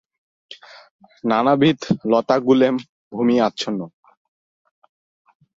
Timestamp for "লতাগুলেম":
2.11-2.75